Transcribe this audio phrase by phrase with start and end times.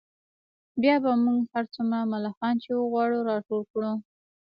[0.81, 3.91] بیا به موږ هر څومره ملخان چې وغواړو راټول کړو